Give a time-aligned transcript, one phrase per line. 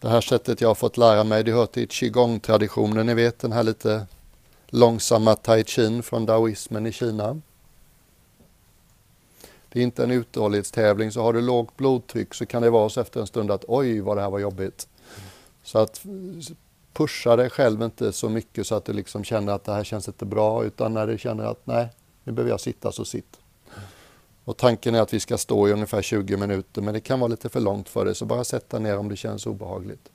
[0.00, 3.52] Det här sättet jag har fått lära mig, det hör till qigong-traditionen, ni vet den
[3.52, 4.06] här lite
[4.66, 7.40] långsamma tai chin från daoismen i Kina.
[9.68, 13.00] Det är inte en uthållighetstävling, så har du lågt blodtryck så kan det vara så
[13.00, 14.88] efter en stund att oj vad det här var jobbigt.
[15.62, 16.02] Så att
[16.92, 20.08] pusha dig själv inte så mycket så att du liksom känner att det här känns
[20.08, 21.88] inte bra utan när du känner att nej,
[22.24, 23.38] nu behöver jag sitta så sitt.
[24.50, 27.28] Och tanken är att vi ska stå i ungefär 20 minuter men det kan vara
[27.28, 30.08] lite för långt för dig så bara sätta ner om det känns obehagligt.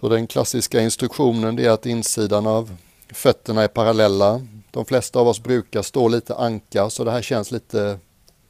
[0.00, 2.76] Så den klassiska instruktionen är att insidan av
[3.08, 4.46] fötterna är parallella.
[4.70, 7.98] De flesta av oss brukar stå lite anka så det här känns lite,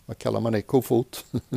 [0.07, 1.25] vad kallar man det, kofot?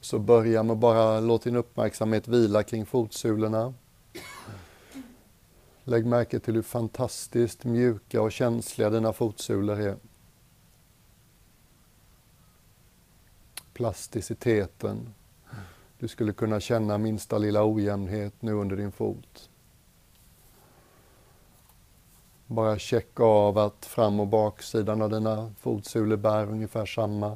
[0.00, 3.74] Så börja med bara låt din uppmärksamhet vila kring fotsulorna.
[5.88, 9.96] Lägg märke till hur fantastiskt mjuka och känsliga dina fotsulor är.
[13.72, 15.14] Plasticiteten.
[15.98, 19.50] Du skulle kunna känna minsta lilla ojämnhet nu under din fot.
[22.46, 27.28] Bara checka av att fram och baksidan av dina fotsulor bär ungefär samma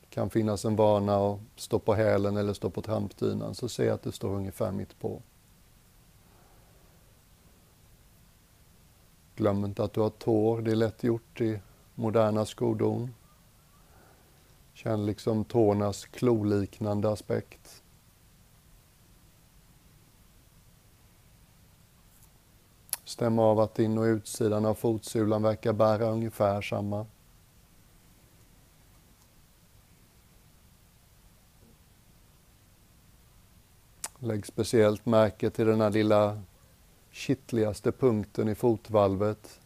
[0.00, 3.88] Det kan finnas en vana att stå på hälen eller stå på trampdynan, så se
[3.88, 5.22] att du står ungefär mitt på.
[9.36, 11.60] Glöm inte att du har tår, det är lätt gjort i
[11.94, 13.14] moderna skodon.
[14.72, 17.82] Känn liksom tårnas kloliknande aspekt.
[23.04, 27.06] Stäm av att in och utsidan av fotsulan verkar bära ungefär samma.
[34.18, 36.42] Lägg speciellt märke till den här lilla
[37.12, 39.60] kittligaste punkten i fotvalvet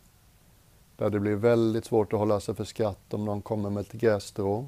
[0.97, 3.93] där det blir väldigt svårt att hålla sig för skratt om någon kommer med ett
[3.93, 4.67] grässtrå.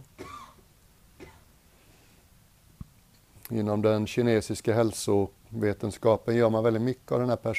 [3.51, 7.55] Inom den kinesiska hälsovetenskapen gör man väldigt mycket av den här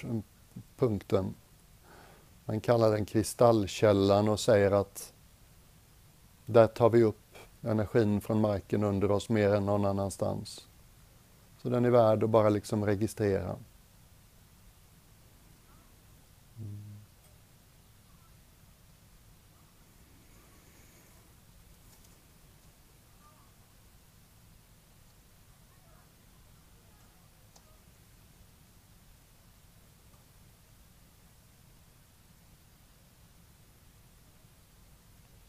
[0.78, 1.34] punkten.
[2.46, 5.14] Man kallar den kristallkällan och säger att
[6.46, 10.68] där tar vi upp energin från marken under oss mer än någon annanstans.
[11.62, 13.56] Så den är värd att bara liksom registrera.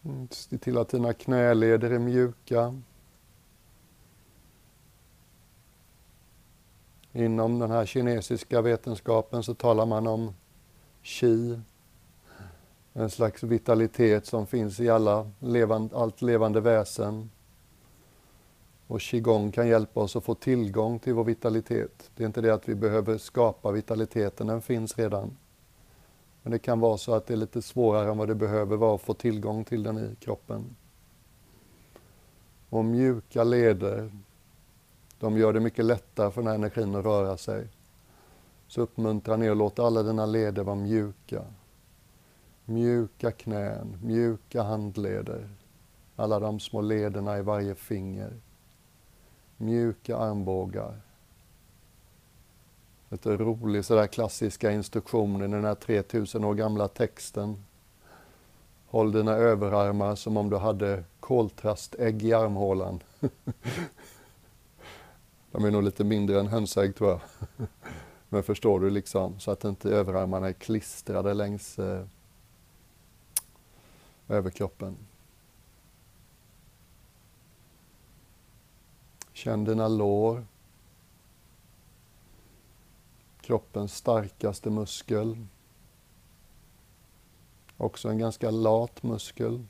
[0.05, 2.81] Mm, se till att dina knäleder är mjuka.
[7.13, 10.35] Inom den här kinesiska vetenskapen så talar man om
[11.03, 11.61] qi,
[12.93, 17.31] en slags vitalitet som finns i alla levande, allt levande väsen.
[18.87, 22.11] Och qigong kan hjälpa oss att få tillgång till vår vitalitet.
[22.17, 25.37] Det är inte det att vi behöver skapa vitaliteten, den finns redan.
[26.43, 28.95] Men det kan vara så att det är lite svårare än vad det behöver vara
[28.95, 30.77] att få tillgång till den i kroppen.
[32.71, 34.11] Och mjuka leder,
[35.19, 37.69] de gör det mycket lättare för den här energin att röra sig.
[38.69, 41.45] Så uppmuntra ner och låt alla dina leder vara mjuka.
[42.65, 45.49] Mjuka knän, mjuka handleder.
[46.17, 48.41] Alla de små lederna i varje finger.
[49.57, 51.01] Mjuka armbågar.
[53.13, 57.65] Lite rolig sådär klassiska instruktioner i den här 3000 år gamla texten.
[58.87, 63.03] Håll dina överarmar som om du hade koltrastägg i armhålan.
[65.51, 67.21] De är nog lite mindre än hönsägg tror jag.
[68.29, 72.05] Men förstår du liksom, så att inte överarmarna är klistrade längs eh,
[74.29, 74.97] överkroppen.
[79.33, 80.45] Känn dina lår.
[83.41, 85.47] Kroppens starkaste muskel.
[87.77, 89.65] Också en ganska lat muskel.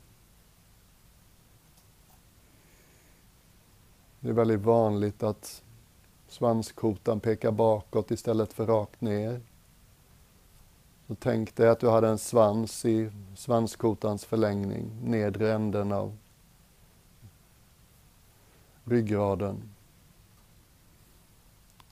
[4.19, 5.63] Det är väldigt vanligt att
[6.27, 9.41] Svanskotan pekar bakåt istället för rakt ner.
[11.07, 16.17] Så tänk dig att du hade en svans i svanskotans förlängning, nedre änden av
[18.83, 19.69] ryggraden.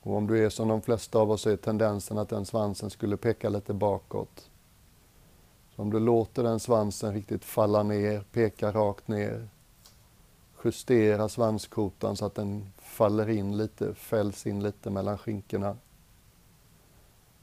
[0.02, 3.18] Och om du är som de flesta av oss är tendensen att den svansen skulle
[3.18, 4.50] peka lite bakåt.
[5.76, 9.48] Så om du låter den svansen riktigt falla ner, peka rakt ner,
[10.64, 15.78] justera svanskotan så att den faller in lite, fälls in lite mellan skinkorna.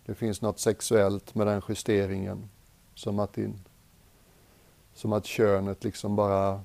[0.06, 2.48] Det finns något sexuellt med den justeringen.
[2.94, 3.64] Som att din
[4.94, 6.60] Som att könet liksom bara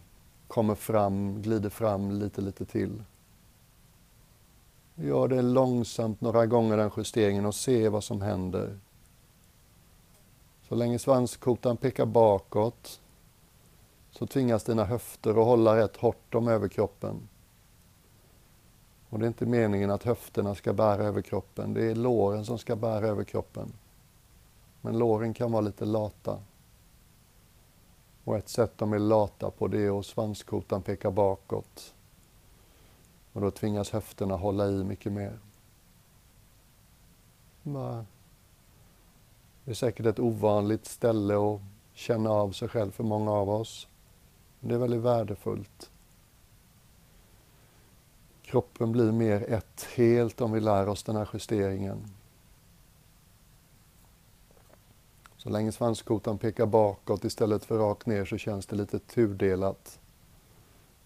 [0.47, 3.03] kommer fram, glider fram lite, lite till.
[5.03, 8.79] Gör det långsamt några gånger den justeringen och se vad som händer.
[10.69, 13.01] Så länge svanskotan pekar bakåt
[14.11, 17.29] så tvingas dina höfter att hålla rätt hårt om överkroppen.
[19.09, 22.75] Och det är inte meningen att höfterna ska bära överkroppen, det är låren som ska
[22.75, 23.73] bära överkroppen.
[24.81, 26.39] Men låren kan vara lite lata.
[28.23, 31.93] Och ett sätt de är lata på det är att svanskotan pekar bakåt.
[33.33, 35.39] Och då tvingas höfterna hålla i mycket mer.
[39.63, 41.61] Det är säkert ett ovanligt ställe att
[41.93, 43.87] känna av sig själv för många av oss.
[44.59, 45.91] Men det är väldigt värdefullt.
[48.43, 52.11] Kroppen blir mer ett helt om vi lär oss den här justeringen.
[55.37, 59.99] Så länge svanskotan pekar bakåt istället för rakt ner så känns det lite tudelat.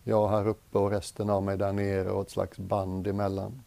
[0.08, 3.64] Jag här uppe och resten av mig där nere och ett slags band emellan.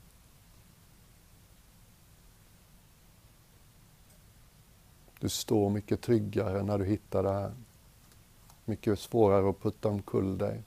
[5.21, 7.53] Du står mycket tryggare när du hittar det här.
[8.65, 10.63] Mycket svårare att putta omkull dig.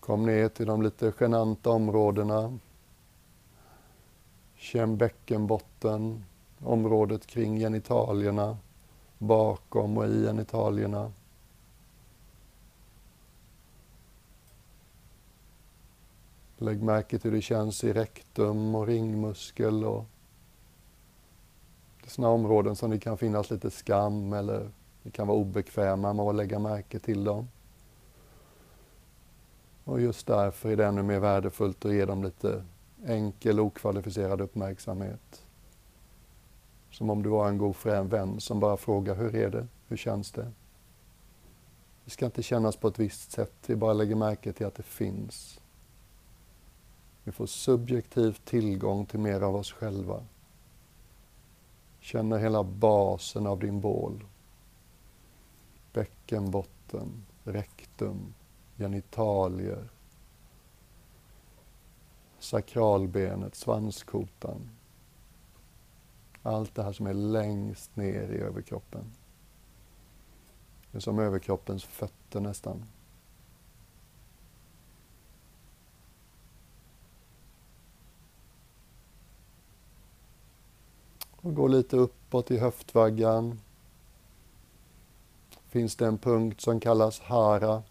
[0.00, 2.58] Kom ner till de lite genanta områdena.
[4.54, 6.24] Känn bäckenbotten,
[6.58, 8.56] området kring genitalierna,
[9.18, 11.12] bakom och i genitalierna.
[16.56, 20.04] Lägg märke till hur det känns i rektum och ringmuskel och
[22.06, 24.70] sådana områden som det kan finnas lite skam eller
[25.02, 27.48] det kan vara obekväma med att lägga märke till dem.
[29.84, 32.64] Och just därför är det ännu mer värdefullt att ge dem lite
[33.06, 35.47] enkel, okvalificerad uppmärksamhet.
[36.98, 40.32] Som om du var en god vän som bara frågar hur är det, hur känns
[40.32, 40.52] det?
[42.04, 44.82] Det ska inte kännas på ett visst sätt, vi bara lägger märke till att det
[44.82, 45.60] finns.
[47.24, 50.24] Vi får subjektiv tillgång till mer av oss själva.
[52.00, 54.24] Känner hela basen av din bål.
[55.92, 58.34] Bäckenbotten, rektum,
[58.76, 59.88] genitalier,
[62.38, 64.77] sakralbenet, svanskotan.
[66.48, 69.04] Allt det här som är längst ner i överkroppen.
[70.90, 72.84] Det är som överkroppens fötter nästan.
[81.30, 83.60] Och gå lite uppåt i höftvaggan.
[85.68, 87.82] Finns det en punkt som kallas hara.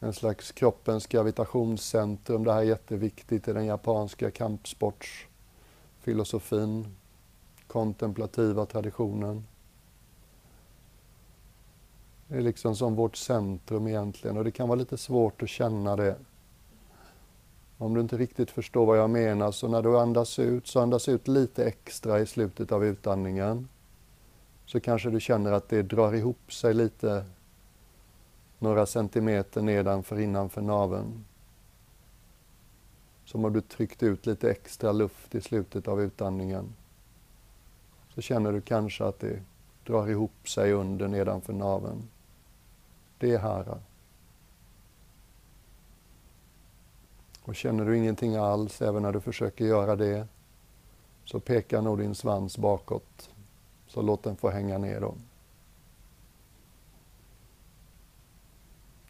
[0.00, 2.44] En slags kroppens gravitationscentrum.
[2.44, 5.27] Det här är jätteviktigt i den japanska kampsports
[6.08, 6.96] Filosofin,
[7.66, 9.44] kontemplativa traditionen.
[12.28, 15.96] Det är liksom som vårt centrum egentligen och det kan vara lite svårt att känna
[15.96, 16.16] det.
[17.78, 21.08] Om du inte riktigt förstår vad jag menar, så när du andas ut, så andas
[21.08, 23.68] ut lite extra i slutet av utandningen.
[24.66, 27.24] Så kanske du känner att det drar ihop sig lite
[28.58, 31.24] några centimeter nedanför innanför naveln.
[33.28, 36.74] Som om du tryckt ut lite extra luft i slutet av utandningen.
[38.14, 39.42] Så känner du kanske att det
[39.86, 42.08] drar ihop sig under nedanför naveln.
[43.18, 43.78] Det är hara.
[47.42, 50.26] Och känner du ingenting alls, även när du försöker göra det,
[51.24, 53.30] så pekar nog din svans bakåt.
[53.86, 55.14] Så låt den få hänga ner då.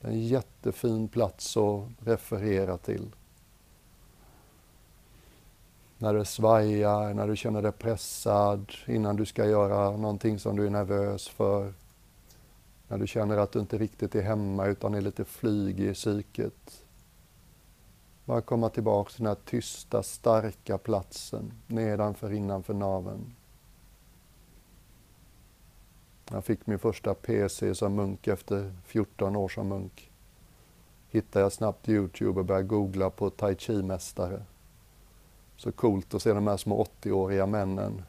[0.01, 3.13] Det är en jättefin plats att referera till.
[5.99, 10.67] När det svajar, när du känner dig pressad, innan du ska göra någonting som du
[10.67, 11.75] är nervös för.
[12.89, 16.85] När du känner att du inte riktigt är hemma utan är lite flyg i psyket.
[18.25, 23.35] Bara komma tillbaka till den här tysta, starka platsen nedanför, innanför naveln.
[26.31, 30.11] Jag fick min första PC som munk efter 14 år som munk.
[31.11, 34.43] Hittade jag snabbt Youtube och började googla på tai chi-mästare.
[35.59, 38.03] Så coolt att se de här små 80-åriga männen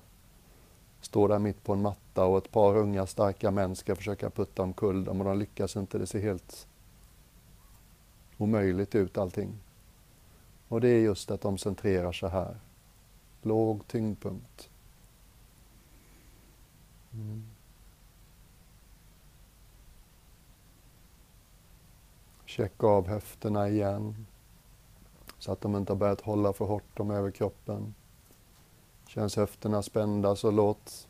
[1.01, 4.62] stå där mitt på en matta och ett par unga starka män ska försöka putta
[4.62, 5.98] omkull dem och de lyckas inte.
[5.98, 6.68] Det ser helt
[8.38, 9.53] omöjligt ut allting.
[10.68, 12.60] Och det är just att de centrerar sig här.
[13.41, 14.70] Låg tyngdpunkt.
[17.13, 17.46] Mm.
[22.46, 24.25] Checka av höfterna igen
[25.39, 27.93] så att de inte har börjat hålla för hårt om överkroppen.
[29.08, 31.08] Känns höfterna spända så låt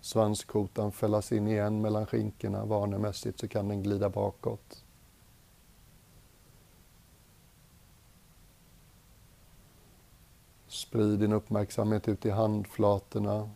[0.00, 2.64] svanskotan fällas in igen mellan skinkorna.
[2.64, 4.84] Vanemässigt så kan den glida bakåt.
[10.66, 13.50] Sprid din uppmärksamhet ut i handflatorna.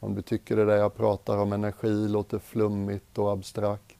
[0.00, 3.99] Om du tycker det där jag pratar om energi låter flummigt och abstrakt.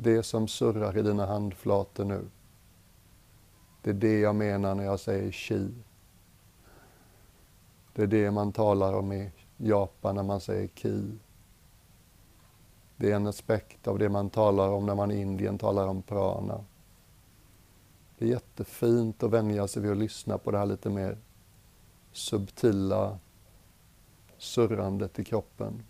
[0.00, 2.24] Det som surrar i dina handflator nu.
[3.82, 5.74] Det är det jag menar när jag säger chi.
[7.92, 11.18] Det är det man talar om i Japan när man säger ki.
[12.96, 16.02] Det är en aspekt av det man talar om när man i Indien talar om
[16.02, 16.64] prana.
[18.18, 21.18] Det är jättefint att vänja sig vid att lyssna på det här lite mer
[22.12, 23.18] subtila
[24.38, 25.82] surrandet i kroppen.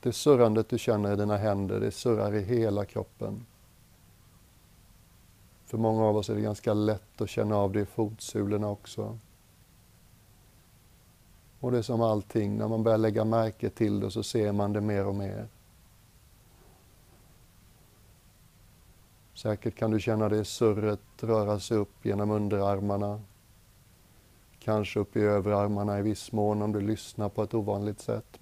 [0.00, 3.46] Det surrandet du känner i dina händer, det surrar i hela kroppen.
[5.64, 9.18] För många av oss är det ganska lätt att känna av det i fotsulorna också.
[11.60, 14.72] Och det är som allting, när man börjar lägga märke till det så ser man
[14.72, 15.48] det mer och mer.
[19.34, 23.20] Säkert kan du känna det surret röra sig upp genom underarmarna.
[24.58, 28.37] Kanske upp i överarmarna i viss mån om du lyssnar på ett ovanligt sätt.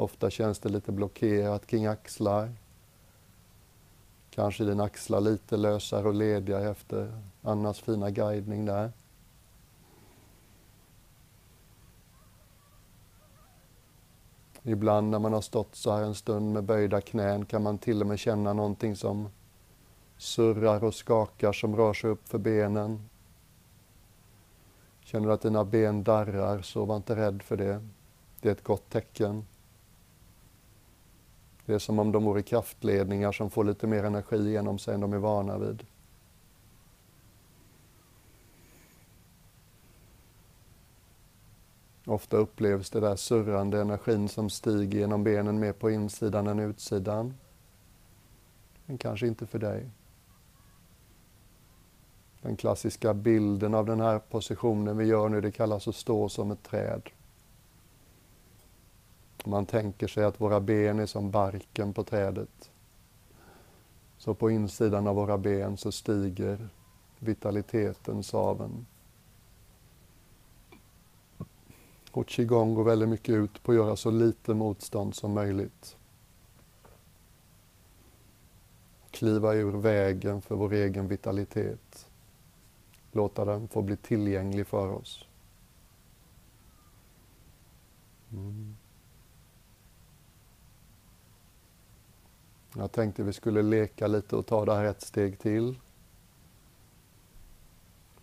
[0.00, 2.52] Ofta känns det lite blockerat kring axlar.
[4.30, 8.92] Kanske dina axlar lite lösare och lediga efter Annas fina guidning där.
[14.62, 18.00] Ibland när man har stått så här en stund med böjda knän kan man till
[18.00, 19.28] och med känna någonting som
[20.16, 23.08] surrar och skakar som rör sig upp för benen.
[25.00, 27.86] Känner du att dina ben darrar så var inte rädd för det.
[28.40, 29.44] Det är ett gott tecken.
[31.70, 35.00] Det är som om de vore kraftledningar som får lite mer energi genom sig än
[35.00, 35.86] de är vana vid.
[42.04, 47.34] Ofta upplevs det där surrande energin som stiger genom benen mer på insidan än utsidan.
[48.86, 49.90] Men kanske inte för dig.
[52.42, 56.50] Den klassiska bilden av den här positionen vi gör nu, det kallas att stå som
[56.50, 57.10] ett träd.
[59.44, 62.70] Man tänker sig att våra ben är som barken på trädet.
[64.18, 66.68] Så på insidan av våra ben så stiger
[67.18, 68.86] vitaliteten, saven.
[72.10, 75.96] Och qigong går väldigt mycket ut på att göra så lite motstånd som möjligt.
[79.10, 82.08] Kliva ur vägen för vår egen vitalitet.
[83.12, 85.26] Låta den få bli tillgänglig för oss.
[88.32, 88.76] Mm.
[92.76, 95.78] Jag tänkte vi skulle leka lite och ta det här ett steg till.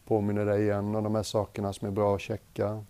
[0.06, 2.84] Påminner dig igen om de här sakerna som är bra att checka.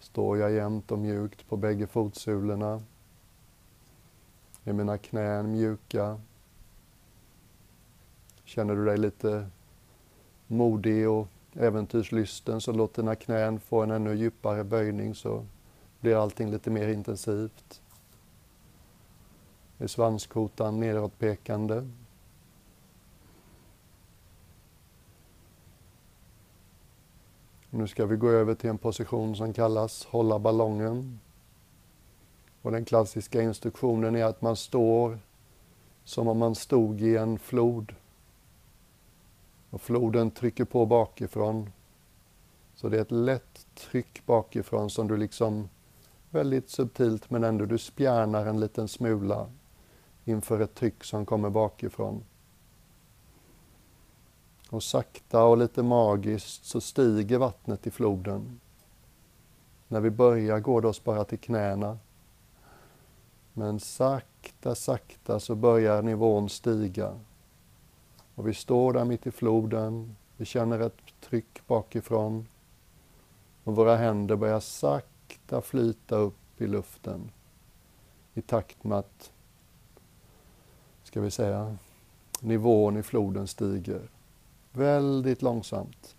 [0.00, 2.82] Står jag jämnt och mjukt på bägge fotsulorna?
[4.64, 6.20] Är mina knän mjuka?
[8.44, 9.46] Känner du dig lite
[10.46, 15.46] modig och äventyrslysten så låt dina knän få en ännu djupare böjning så
[16.00, 17.80] blir allting lite mer intensivt.
[19.82, 21.88] Är svanskotan nedåtpekande?
[27.70, 31.20] Nu ska vi gå över till en position som kallas hålla ballongen.
[32.62, 35.18] Och den klassiska instruktionen är att man står
[36.04, 37.94] som om man stod i en flod.
[39.70, 41.72] Och floden trycker på bakifrån.
[42.74, 45.68] Så det är ett lätt tryck bakifrån som du liksom
[46.30, 49.48] väldigt subtilt men ändå du spjärnar en liten smula
[50.24, 52.24] inför ett tryck som kommer bakifrån.
[54.70, 58.60] Och sakta och lite magiskt så stiger vattnet i floden.
[59.88, 61.98] När vi börjar går det oss bara till knäna.
[63.52, 67.20] Men sakta, sakta så börjar nivån stiga.
[68.34, 72.46] Och vi står där mitt i floden, vi känner ett tryck bakifrån
[73.64, 77.30] och våra händer börjar sakta flyta upp i luften
[78.34, 79.32] i takt med att,
[81.10, 81.76] ska vi säga,
[82.40, 84.00] nivån i floden stiger.
[84.72, 86.16] Väldigt långsamt.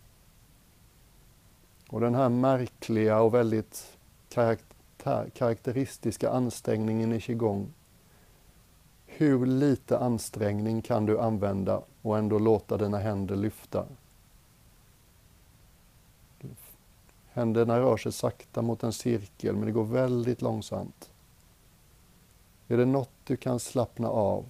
[1.89, 3.98] Och den här märkliga och väldigt
[4.29, 7.74] karaktär, karaktäristiska ansträngningen i qigong.
[9.05, 13.86] Hur lite ansträngning kan du använda och ändå låta dina händer lyfta?
[17.33, 21.10] Händerna rör sig sakta mot en cirkel, men det går väldigt långsamt.
[22.67, 24.45] Är det något du kan slappna av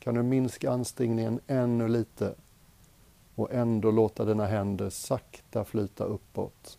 [0.00, 2.34] kan du minska ansträngningen ännu lite
[3.34, 6.78] och ändå låta dina händer sakta flyta uppåt.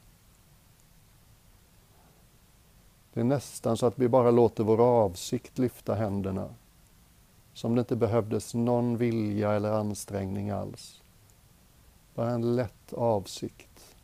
[3.13, 6.49] Det är nästan så att vi bara låter vår avsikt lyfta händerna.
[7.53, 11.01] Som det inte behövdes någon vilja eller ansträngning alls.
[12.15, 13.95] Bara en lätt avsikt.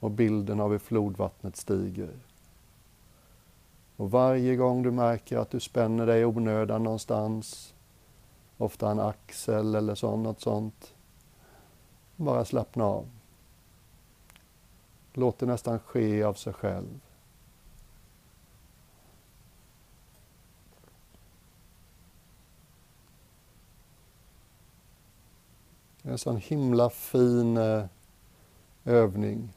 [0.00, 2.18] Och bilden av hur flodvattnet stiger.
[3.96, 7.74] Och varje gång du märker att du spänner dig i onödan någonstans,
[8.62, 10.94] ofta en axel eller så, något sånt,
[12.16, 13.08] bara slappna av.
[15.12, 17.00] Låt det nästan ske av sig själv.
[26.02, 27.84] Det är En sån himla fin eh,
[28.84, 29.52] övning.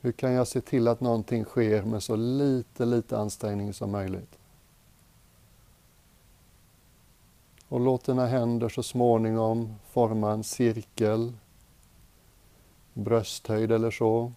[0.00, 4.39] Hur kan jag se till att någonting sker med så lite, lite ansträngning som möjligt?
[7.70, 11.32] Och låt dina händer så småningom forma en cirkel,
[12.94, 14.32] brösthöjd eller så.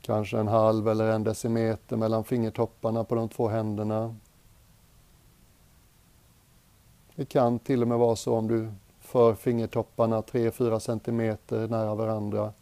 [0.00, 4.16] Kanske en halv eller en decimeter mellan fingertopparna på de två händerna.
[7.14, 12.52] Det kan till och med vara så om du för fingertopparna 3-4 centimeter nära varandra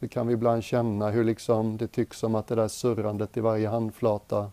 [0.00, 3.40] så kan vi ibland känna hur liksom det tycks som att det där surrandet i
[3.40, 4.50] varje handflata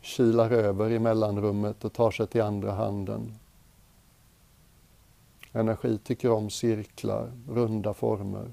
[0.00, 3.34] kilar över i mellanrummet och tar sig till andra handen.
[5.52, 8.52] Energi tycker om cirklar, runda former.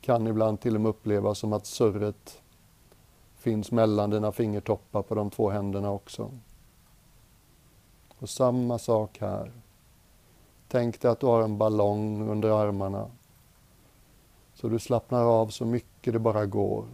[0.00, 2.42] Kan ibland till och med upplevas som att surret
[3.38, 6.30] finns mellan dina fingertoppar på de två händerna också.
[8.18, 9.52] Och samma sak här.
[10.74, 13.10] Tänk dig att du har en ballong under armarna.
[14.54, 16.86] Så du slappnar av så mycket det bara går.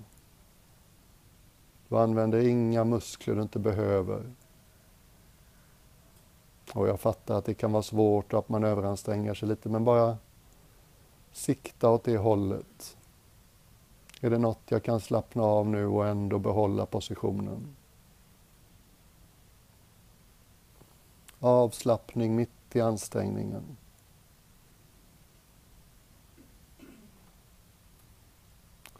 [1.88, 4.32] Du använder inga muskler du inte behöver.
[6.74, 9.84] Och jag fattar att det kan vara svårt och att man överanstränger sig lite, men
[9.84, 10.18] bara
[11.32, 12.96] sikta åt det hållet.
[14.20, 17.76] Är det något jag kan slappna av nu och ändå behålla positionen?
[21.38, 23.76] Avslappning mitt i ansträngningen.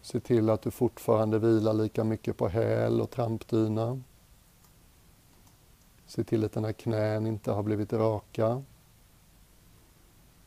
[0.02, 4.00] Se till att du fortfarande vilar lika mycket på häl och trampdyna.
[6.06, 8.62] Se till att dina knän inte har blivit raka.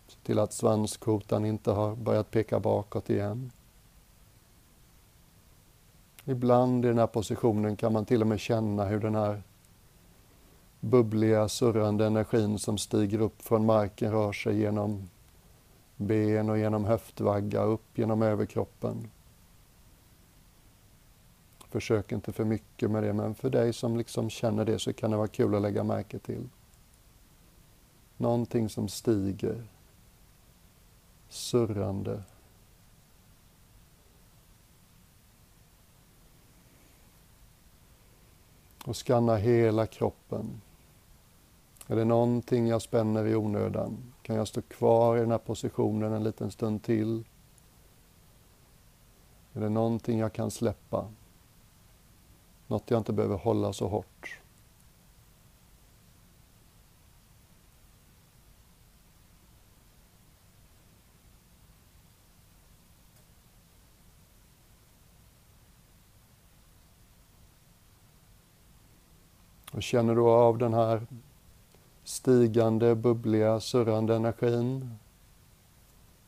[0.07, 3.51] Se till att svanskotan inte har börjat peka bakåt igen.
[6.25, 9.43] Ibland i den här positionen kan man till och med känna hur den här
[10.83, 15.09] bubbliga, surrande energin som stiger upp från marken rör sig genom
[15.95, 19.09] ben och genom höftvagga upp genom överkroppen.
[21.69, 25.11] Försök inte för mycket med det, men för dig som liksom känner det så kan
[25.11, 26.49] det vara kul att lägga märke till.
[28.17, 29.63] Någonting som stiger,
[31.29, 32.23] surrande.
[38.85, 40.61] Och skanna hela kroppen.
[41.87, 44.13] Är det någonting jag spänner i onödan?
[44.21, 47.23] Kan jag stå kvar i den här positionen en liten stund till?
[49.53, 51.07] Är det någonting jag kan släppa?
[52.67, 54.39] Något jag inte behöver hålla så hårt?
[69.71, 71.07] Och känner du av den här
[72.03, 74.97] stigande, bubbliga, surrande energin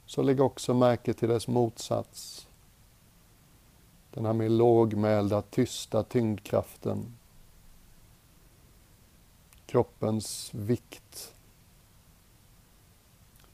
[0.05, 2.47] så lägg också märke till dess motsats.
[4.11, 7.15] Den här mer lågmälda, tysta tyngdkraften.
[9.65, 11.33] Kroppens vikt.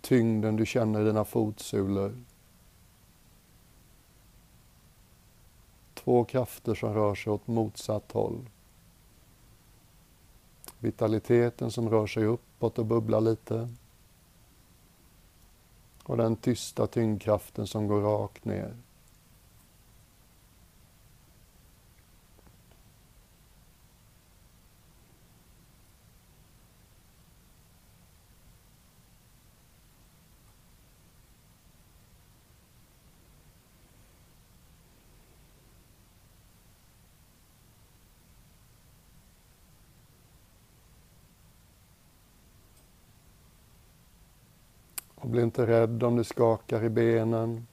[0.01, 2.23] Tyngden du känner i dina fotsulor.
[5.93, 8.49] Två krafter som rör sig åt motsatt håll.
[10.81, 13.69] Vitaliteten som rör sig uppåt och bubblar lite.
[16.03, 18.75] Och den tysta tyngdkraften som går rakt ner.
[45.21, 47.67] Och bli inte rädd om det skakar i benen.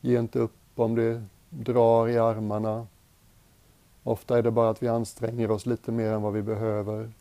[0.00, 2.86] Ge inte upp om det drar i armarna.
[4.02, 7.12] Ofta är det bara att vi anstränger oss lite mer än vad vi behöver.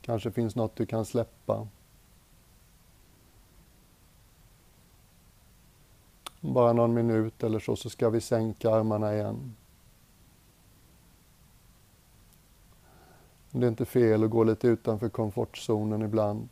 [0.00, 1.68] Kanske finns något du kan släppa.
[6.40, 9.56] Bara någon minut eller så, så ska vi sänka armarna igen.
[13.50, 16.48] Det är inte fel att gå lite utanför komfortzonen ibland.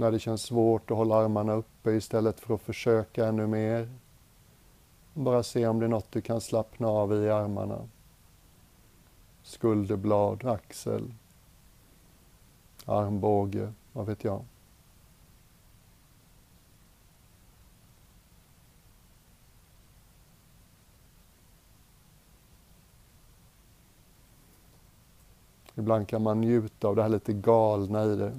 [0.00, 3.88] När det känns svårt att hålla armarna uppe istället för att försöka ännu mer.
[5.14, 7.88] Bara se om det är något du kan slappna av i armarna.
[9.42, 11.14] Skulderblad, axel,
[12.84, 14.44] armbåge, vad vet jag.
[25.74, 28.32] Ibland kan man njuta av det här lite galna i det.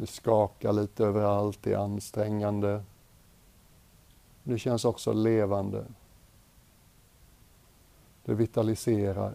[0.00, 2.82] Det skakar lite överallt, det är ansträngande.
[4.42, 5.84] Det känns också levande.
[8.24, 9.34] Det vitaliserar.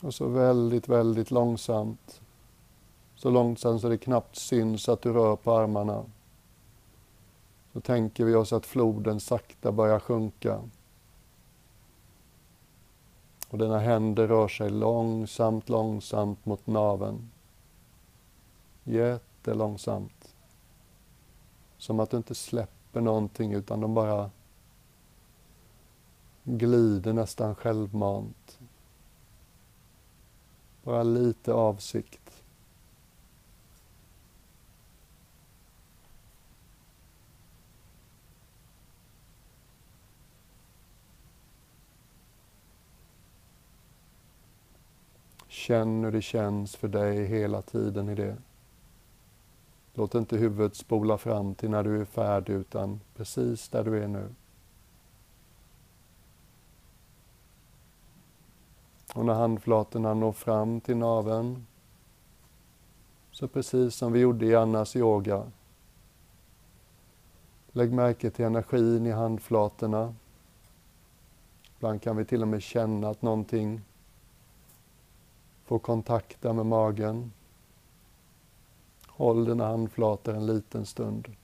[0.00, 2.20] Och så väldigt, väldigt långsamt.
[3.16, 6.04] Så långsamt så det knappt syns att du rör på armarna.
[7.72, 10.62] Så tänker vi oss att floden sakta börjar sjunka.
[13.48, 17.30] Och dina händer rör sig långsamt, långsamt mot naven.
[18.84, 20.34] Jättelångsamt.
[21.78, 24.30] Som att du inte släpper någonting utan de bara
[26.44, 28.58] glider nästan självmant.
[30.82, 32.21] Bara lite avsikt.
[45.52, 48.36] Känn hur det känns för dig hela tiden i det.
[49.94, 54.08] Låt inte huvudet spola fram till när du är färdig, utan precis där du är
[54.08, 54.28] nu.
[59.14, 61.66] Och när handflatorna når fram till naven,
[63.30, 65.50] så precis som vi gjorde i Annas yoga,
[67.72, 70.14] lägg märke till energin i handflatorna.
[71.76, 73.80] Ibland kan vi till och med känna att någonting
[75.72, 77.32] Få kontakta med magen.
[79.06, 81.36] Håll dina handflator en liten stund,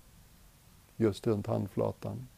[0.97, 2.29] just runt handflatan.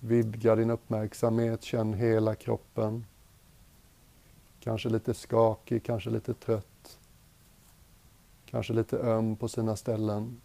[0.00, 3.04] Vidga din uppmärksamhet, känn hela kroppen.
[4.60, 6.98] Kanske lite skakig, kanske lite trött.
[8.46, 10.40] Kanske lite öm på sina ställen.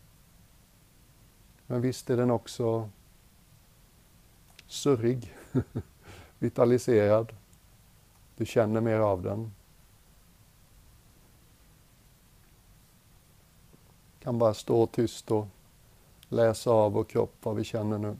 [1.67, 2.89] Men visst är den också
[4.67, 5.33] surrig,
[6.39, 7.33] vitaliserad.
[8.35, 9.51] Du känner mer av den.
[14.19, 15.47] Kan bara stå tyst och
[16.29, 18.15] läsa av vår kropp vad vi känner nu.